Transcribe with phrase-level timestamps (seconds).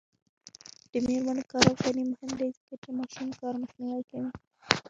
[0.91, 4.29] د میرمنو کار او تعلیم مهم دی ځکه چې ماشوم کار مخنیوی کوي.